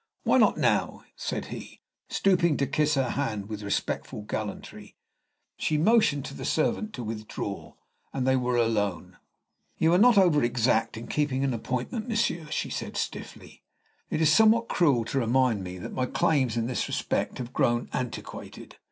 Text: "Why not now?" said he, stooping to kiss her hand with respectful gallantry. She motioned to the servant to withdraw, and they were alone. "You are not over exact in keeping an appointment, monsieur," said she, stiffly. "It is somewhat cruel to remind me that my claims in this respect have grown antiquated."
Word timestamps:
"Why 0.23 0.39
not 0.39 0.57
now?" 0.57 1.03
said 1.15 1.45
he, 1.53 1.79
stooping 2.09 2.57
to 2.57 2.65
kiss 2.65 2.95
her 2.95 3.11
hand 3.11 3.47
with 3.47 3.61
respectful 3.61 4.23
gallantry. 4.23 4.95
She 5.57 5.77
motioned 5.77 6.25
to 6.25 6.33
the 6.33 6.43
servant 6.43 6.91
to 6.93 7.03
withdraw, 7.03 7.75
and 8.11 8.25
they 8.25 8.35
were 8.35 8.55
alone. 8.57 9.17
"You 9.77 9.93
are 9.93 9.99
not 9.99 10.17
over 10.17 10.43
exact 10.43 10.97
in 10.97 11.05
keeping 11.05 11.43
an 11.43 11.53
appointment, 11.53 12.07
monsieur," 12.07 12.45
said 12.49 12.53
she, 12.97 12.97
stiffly. 12.97 13.61
"It 14.09 14.21
is 14.21 14.33
somewhat 14.33 14.69
cruel 14.69 15.05
to 15.05 15.19
remind 15.19 15.63
me 15.63 15.77
that 15.77 15.93
my 15.93 16.07
claims 16.07 16.57
in 16.57 16.65
this 16.65 16.87
respect 16.87 17.37
have 17.37 17.53
grown 17.53 17.87
antiquated." 17.93 18.77